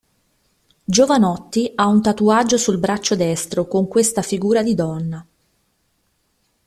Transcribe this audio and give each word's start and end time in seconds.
Jovanotti 0.87 1.73
ha 1.75 1.85
un 1.85 2.01
tatuaggio 2.01 2.57
sul 2.57 2.79
braccio 2.79 3.15
destro 3.15 3.67
con 3.67 3.87
questa 3.87 4.23
figura 4.23 4.63
di 4.63 4.73
donna. 4.73 5.27